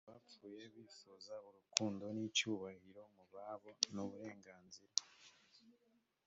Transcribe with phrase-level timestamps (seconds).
[0.09, 4.93] abapfuye bifuza urukundo n icyubahiro mu babo n uburenganzira